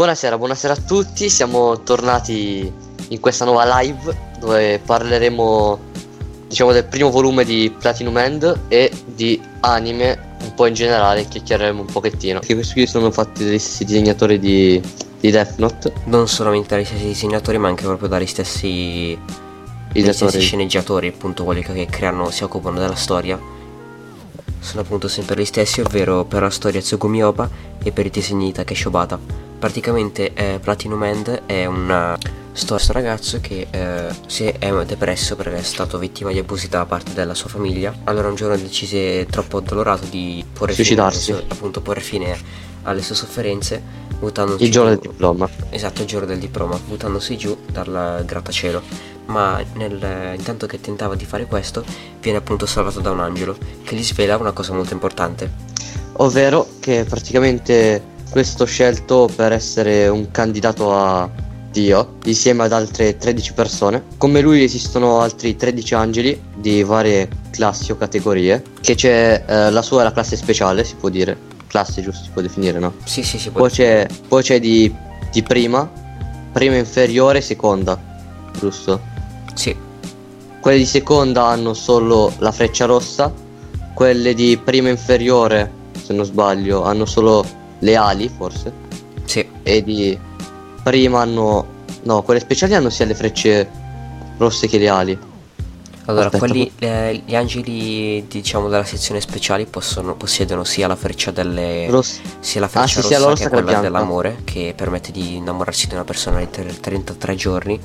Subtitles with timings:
[0.00, 2.72] Buonasera, buonasera a tutti, siamo tornati
[3.08, 5.78] in questa nuova live dove parleremo
[6.48, 11.82] diciamo del primo volume di Platinum End e di anime un po' in generale, chiacchiereremo
[11.82, 12.40] un pochettino.
[12.40, 14.80] Che questi qui sono fatti dagli stessi disegnatori di,
[15.20, 15.92] di Death Note.
[16.04, 19.18] Non solamente dagli stessi disegnatori ma anche proprio dagli stessi,
[19.92, 23.38] dagli stessi sceneggiatori, appunto quelli che creano, si occupano della storia.
[24.60, 27.46] Sono appunto sempre gli stessi, ovvero per la storia Tsugumi Oba
[27.82, 29.49] e per i disegni di Takeshi Obata.
[29.60, 32.16] Praticamente eh, Platinum End è una
[32.54, 36.86] storia questo ragazzo che eh, si è depresso perché è stato vittima di abusi da
[36.86, 37.94] parte della sua famiglia.
[38.04, 41.32] Allora un giorno decise troppo addolorato di porre Suicidarsi.
[41.34, 42.38] fine, appunto porre fine
[42.84, 43.82] alle sue sofferenze
[44.18, 45.48] buttandosi il giorno giù, del diploma.
[45.68, 48.80] Esatto, il giorno del diploma, buttandosi giù dal grattacielo.
[49.26, 51.84] Ma nel, intanto che tentava di fare questo,
[52.18, 55.68] viene appunto salvato da un angelo che gli svela una cosa molto importante.
[56.14, 61.28] Ovvero che praticamente questo scelto per essere un candidato a
[61.70, 64.04] Dio insieme ad altre 13 persone.
[64.16, 68.62] Come lui esistono altri 13 angeli di varie classi o categorie.
[68.80, 71.36] Che c'è eh, la sua è la classe speciale, si può dire.
[71.66, 72.94] Classe giusto si può definire, no?
[73.04, 73.60] Sì, sì, si può.
[73.60, 74.92] Poi c'è, poi c'è di,
[75.30, 75.88] di prima,
[76.52, 77.98] prima inferiore seconda,
[78.58, 79.00] giusto?
[79.54, 79.76] Sì.
[80.60, 83.32] Quelle di seconda hanno solo la freccia rossa,
[83.94, 85.70] quelle di prima inferiore,
[86.02, 88.72] se non sbaglio, hanno solo le ali forse.
[89.24, 89.46] Sì.
[89.62, 90.18] E di
[90.82, 91.78] prima hanno...
[92.02, 93.68] No, quelle speciali hanno sia le frecce
[94.38, 95.18] rosse che le ali.
[96.06, 101.30] Allora, Aspetta, quelli, eh, gli angeli diciamo della sezione speciali possono, possiedono sia la freccia
[101.30, 105.12] delle Ross- sia la freccia ah, sì, rossa, rossa, che, che quella dell'amore che permette
[105.12, 107.78] di innamorarsi di una persona in 33 giorni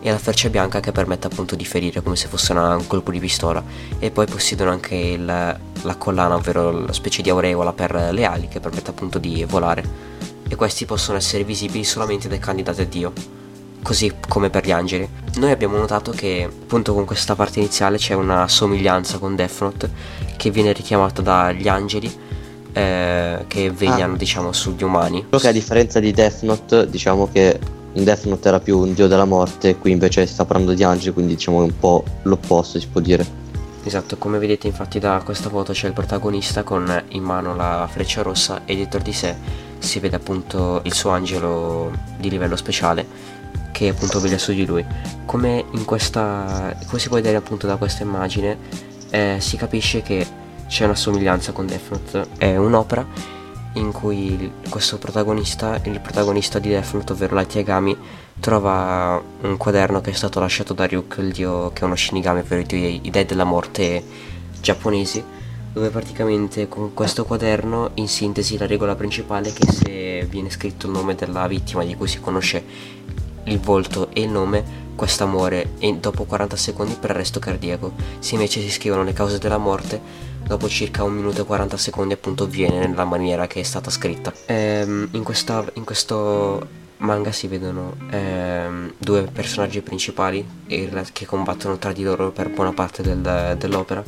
[0.00, 3.10] e la freccia bianca che permette appunto di ferire come se fosse una, un colpo
[3.10, 3.62] di pistola
[3.98, 8.48] e poi possiedono anche il, la collana ovvero la specie di aureola per le ali
[8.48, 9.82] che permette appunto di volare
[10.48, 13.12] e questi possono essere visibili solamente dai candidati a Dio
[13.82, 15.08] così come per gli angeli.
[15.36, 19.90] Noi abbiamo notato che appunto con questa parte iniziale c'è una somiglianza con Death Note
[20.36, 22.12] che viene richiamata dagli angeli
[22.72, 24.16] eh, che vegliano ah.
[24.16, 25.26] diciamo sugli umani.
[25.28, 27.60] Solo che a differenza di Death Note diciamo che
[27.92, 31.12] in Death Note era più un dio della morte, qui invece sta parlando di angeli,
[31.12, 33.24] quindi diciamo è un po' l'opposto si può dire.
[33.86, 38.20] Esatto, come vedete infatti da questa foto c'è il protagonista con in mano la freccia
[38.20, 39.36] rossa e dietro di sé
[39.78, 43.06] si vede appunto il suo angelo di livello speciale
[43.70, 44.84] che appunto veglia su di lui.
[45.24, 46.74] Come questa.
[46.86, 48.58] come si può vedere appunto da questa immagine,
[49.10, 50.26] eh, si capisce che
[50.66, 52.26] c'è una somiglianza con Death Note.
[52.38, 53.06] È un'opera
[53.76, 57.96] in cui questo protagonista, il protagonista di Death Note, ovvero Light Yagami,
[58.40, 62.40] trova un quaderno che è stato lasciato da Ryuk, il dio che è uno Shinigami,
[62.40, 64.02] ovvero i, i dei della morte
[64.60, 65.22] giapponesi,
[65.72, 70.86] dove praticamente con questo quaderno, in sintesi, la regola principale è che se viene scritto
[70.86, 72.64] il nome della vittima di cui si conosce
[73.46, 77.92] il volto e il nome, questa muore e dopo 40 secondi per arresto cardiaco.
[78.18, 80.00] Se invece si scrivono le cause della morte,
[80.46, 84.32] dopo circa 1 minuto e 40 secondi appunto avviene nella maniera che è stata scritta.
[84.46, 91.92] Ehm, in, questa, in questo manga si vedono ehm, due personaggi principali che combattono tra
[91.92, 94.02] di loro per buona parte del, dell'opera.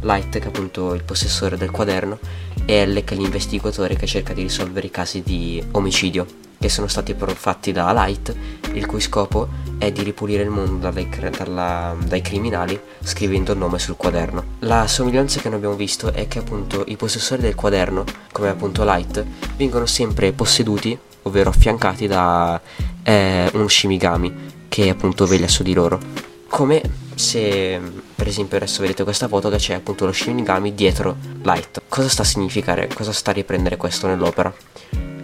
[0.00, 2.18] Light che è appunto il possessore del quaderno
[2.66, 6.26] e L che è l'investigatore che cerca di risolvere i casi di omicidio
[6.58, 8.34] che sono stati fatti da Light,
[8.72, 9.48] il cui scopo
[9.78, 14.44] è di ripulire il mondo dai, dalla, dai criminali scrivendo il nome sul quaderno.
[14.60, 18.84] La somiglianza che noi abbiamo visto è che appunto i possessori del quaderno, come appunto
[18.84, 19.24] Light,
[19.56, 22.60] vengono sempre posseduti, ovvero affiancati da
[23.02, 26.00] eh, uno Shimigami che appunto veglia su di loro.
[26.48, 26.82] Come
[27.14, 27.80] se
[28.14, 31.82] per esempio adesso vedete questa foto che c'è appunto lo Shinigami dietro Light.
[31.88, 32.88] Cosa sta a significare?
[32.92, 34.52] Cosa sta a riprendere questo nell'opera?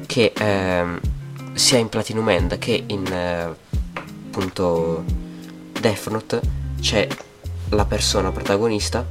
[0.07, 1.01] Che ehm,
[1.53, 3.55] sia in Platinum End che in eh,
[4.31, 5.03] appunto
[5.81, 6.41] Death Note
[6.81, 7.07] c'è
[7.71, 9.07] la persona protagonista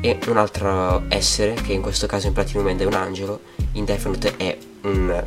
[0.00, 3.40] e un altro essere che in questo caso in Platinum End è un angelo,
[3.72, 5.24] in Death Note è un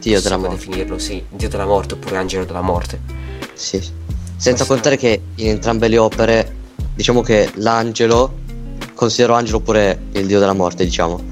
[0.00, 0.56] dio della morte.
[0.56, 3.00] definirlo, sì, dio della morte oppure angelo della morte.
[3.52, 3.78] Sì.
[3.78, 4.64] Senza Questa...
[4.64, 6.56] contare che in entrambe le opere
[6.94, 8.46] diciamo che l'angelo
[8.94, 11.22] considero angelo oppure il dio della morte, diciamo,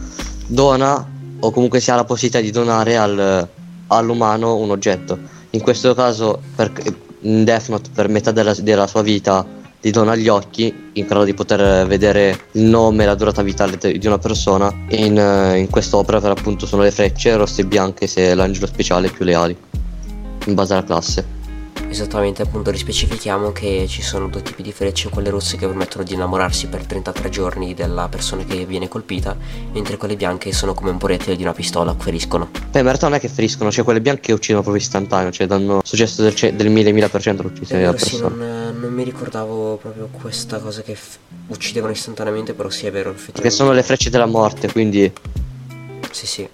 [0.47, 3.49] dona o comunque si ha la possibilità di donare al
[3.89, 5.19] all'umano un oggetto.
[5.51, 6.73] In questo caso, per,
[7.21, 9.47] in Death Note, per metà della, della sua vita,
[9.81, 13.77] gli dona gli occhi in grado di poter vedere il nome e la durata vitale
[13.77, 14.73] di una persona.
[14.89, 15.17] E in,
[15.57, 19.35] in quest'opera, per appunto, sono le frecce rosse e bianche se l'angelo speciale più le
[19.35, 19.57] ali,
[20.47, 21.36] in base alla classe.
[21.97, 26.13] Esattamente, appunto rispecifichiamo che ci sono due tipi di frecce, quelle rosse che permettono di
[26.13, 29.35] innamorarsi per 33 giorni della persona che viene colpita,
[29.73, 32.51] mentre quelle bianche sono come un proiettile di una pistola, feriscono.
[32.71, 35.81] Beh, in realtà non è che feriscono, cioè quelle bianche uccidono proprio istantaneo, cioè danno
[35.83, 38.35] successo del, ce- del 1000-1000% l'uccisione della sì, persona.
[38.45, 41.17] non, non mi ricordavo proprio questa cosa che f-
[41.47, 43.41] uccidevano istantaneamente, però sì è vero, effettivamente.
[43.41, 45.11] Perché sono le frecce della morte, quindi
[46.11, 46.47] Sì, sì.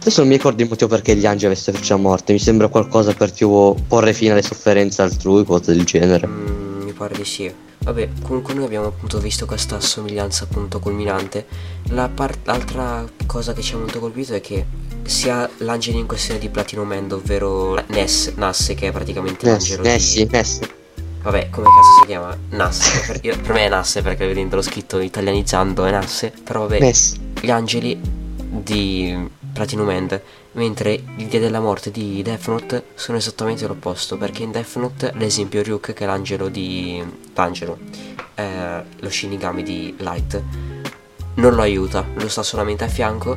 [0.00, 2.32] Adesso non mi ricordo il motivo perché gli angeli avessero freccia a morte.
[2.32, 6.26] Mi sembra qualcosa per tipo porre fine alle sofferenze altrui, cose del genere.
[6.26, 7.52] Mm, mi pare di sì.
[7.80, 11.46] Vabbè, comunque noi abbiamo appunto visto questa somiglianza appunto culminante.
[11.90, 14.64] La par- l'altra cosa che ci ha molto colpito è che
[15.04, 19.82] sia l'angelo in questione di Platinum End, ovvero Ness, Nasse, che è praticamente Ness, l'angelo
[19.82, 20.28] Nessi, di...
[20.30, 20.60] Nessi.
[21.22, 22.36] Vabbè, come cazzo si chiama?
[22.50, 23.04] Nasse.
[23.06, 26.32] per, io- per me è Nasse perché vedendolo scritto italianizzando è Nasse.
[26.44, 27.18] Però vabbè, Nessi.
[27.40, 27.98] gli angeli
[28.50, 30.08] di Platinum
[30.52, 35.12] mentre il Dia della Morte di Death Note sono esattamente l'opposto, perché in Death Note
[35.16, 37.02] l'esempio Ryuk, che è l'angelo di...
[37.34, 37.76] l'angelo,
[38.36, 40.40] eh, lo Shinigami di Light,
[41.34, 43.36] non lo aiuta, lo sta solamente a fianco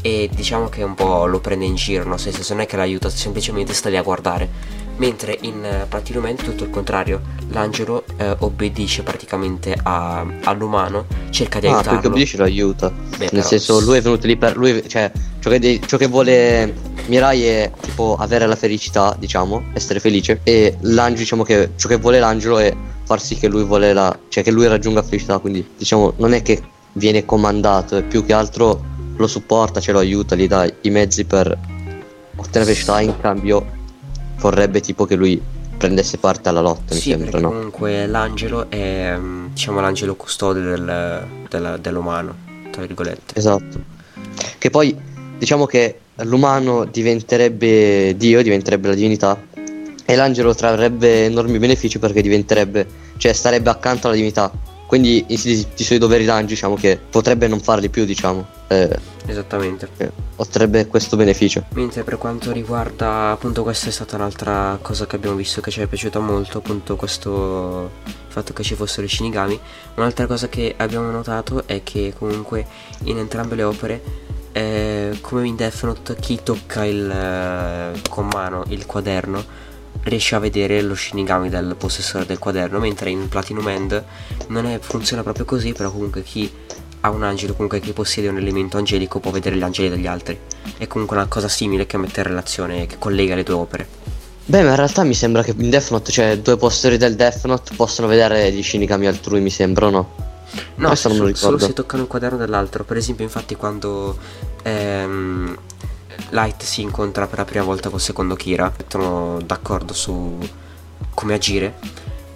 [0.00, 2.10] e diciamo che un po' lo prende in giro, no?
[2.10, 4.76] nel senso non è che l'aiuta, semplicemente sta lì a guardare.
[4.96, 7.20] Mentre in Platinum End tutto il contrario,
[7.50, 11.92] l'angelo eh, obbedisce praticamente a- all'umano, cerca di Ah, aiutarlo.
[11.92, 12.88] perché obbedisce lo aiuta.
[12.90, 14.56] Beh, Nel però- senso, lui è venuto lì per.
[14.56, 16.74] Lui, cioè, ciò che, de- ciò che vuole
[17.06, 20.40] Mirai è tipo avere la felicità, diciamo, essere felice.
[20.42, 22.74] E l'angelo, diciamo che ciò che vuole l'angelo è
[23.04, 24.16] far sì che lui vuole la.
[24.28, 25.38] cioè che lui raggiunga felicità.
[25.38, 26.60] Quindi, diciamo, non è che
[26.92, 28.84] viene comandato, è più che altro
[29.16, 31.56] lo supporta, ce lo aiuta, gli dà i mezzi per
[32.36, 33.00] ottenere felicità.
[33.00, 33.66] In cambio,
[34.38, 35.40] vorrebbe tipo che lui
[35.78, 37.52] prendesse parte alla lotta, mi Sì, sembra, perché no?
[37.52, 39.16] comunque l'angelo è
[39.52, 42.34] diciamo l'angelo custode del- della- dell'umano,
[42.70, 43.34] tra virgolette.
[43.38, 43.80] Esatto.
[44.58, 44.96] Che poi
[45.38, 49.40] diciamo che l'umano diventerebbe Dio, diventerebbe la divinità
[50.04, 52.86] e l'angelo trarrebbe enormi benefici perché diventerebbe,
[53.18, 54.50] cioè starebbe accanto alla divinità.
[54.86, 58.46] Quindi i, i- i suoi doveri d'angelo diciamo che potrebbe non farli più, diciamo.
[58.68, 59.86] Eh, Esattamente.
[59.98, 61.64] eh, otterrebbe questo beneficio.
[61.74, 65.82] Mentre per quanto riguarda appunto questa è stata un'altra cosa che abbiamo visto che ci
[65.82, 67.90] è piaciuta molto, appunto questo
[68.28, 69.60] fatto che ci fossero i Shinigami.
[69.96, 72.64] Un'altra cosa che abbiamo notato è che comunque
[73.04, 74.00] in entrambe le opere
[74.58, 79.66] eh, come in Death Note chi tocca il, eh, con mano il quaderno
[80.02, 84.04] riesce a vedere lo Shinigami del possessore del quaderno, mentre in Platinum End
[84.48, 86.50] non è- funziona proprio così, però comunque chi
[87.00, 90.36] ha un angelo, comunque chi possiede un elemento angelico può vedere gli angeli degli altri.
[90.76, 93.88] È comunque una cosa simile che mette in relazione, che collega le due opere.
[94.44, 97.44] Beh, ma in realtà mi sembra che in Death Note, cioè due posteriori del Death
[97.44, 100.27] Note possono vedere gli shinigami altrui, mi sembra, no?
[100.76, 102.84] No, Questo non so- solo se toccano il quaderno dell'altro.
[102.84, 104.16] Per esempio, infatti, quando
[104.62, 105.56] ehm,
[106.30, 110.38] Light si incontra per la prima volta col secondo Kira, mettono d'accordo su
[111.14, 111.74] come agire.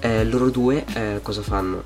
[0.00, 1.85] eh, loro due eh, cosa fanno?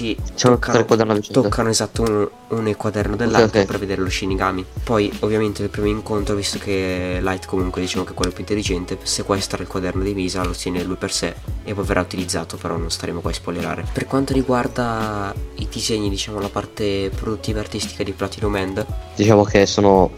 [0.00, 1.42] Un tre quaderno vicino.
[1.42, 3.66] toccano esatto uno, uno il quaderno dell'altro ok.
[3.66, 4.64] per vedere lo Shinigami.
[4.84, 8.98] Poi, ovviamente, nel primo incontro, visto che Light comunque diciamo che è quello più intelligente,
[9.02, 11.34] sequestra il quaderno di Misa, lo tiene lui per sé
[11.64, 13.84] e poi verrà utilizzato, però non staremo qua a spoilerare.
[13.92, 19.44] Per quanto riguarda i disegni, diciamo la parte produttiva e artistica di Platinum End, Diciamo
[19.44, 20.10] che sono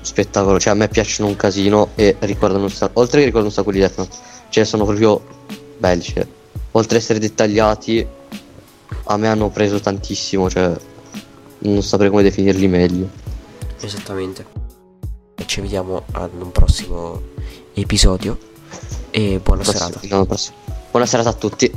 [0.00, 3.54] spettacolo, cioè a me piacciono un casino e ricordano un sacco, oltre che ricordano un
[3.54, 4.16] sacco di Death Note,
[4.48, 5.22] cioè sono proprio
[5.78, 6.26] belli, cioè,
[6.72, 8.06] oltre ad essere dettagliati,
[9.04, 10.74] a me hanno preso tantissimo, cioè
[11.60, 13.08] non saprei come definirli meglio.
[13.80, 14.46] esattamente.
[15.34, 17.20] E ci vediamo ad un prossimo
[17.74, 18.38] episodio
[19.10, 20.36] e buona Prossimo- serata.
[20.90, 21.72] Buona serata a tutti.